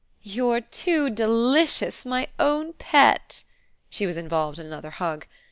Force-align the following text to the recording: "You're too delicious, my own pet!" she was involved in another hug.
"You're 0.23 0.61
too 0.61 1.11
delicious, 1.11 2.07
my 2.07 2.27
own 2.39 2.73
pet!" 2.73 3.43
she 3.87 4.07
was 4.07 4.17
involved 4.17 4.57
in 4.57 4.65
another 4.65 4.89
hug. 4.89 5.27